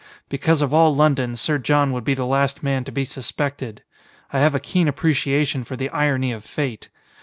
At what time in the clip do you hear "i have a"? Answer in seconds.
4.33-4.59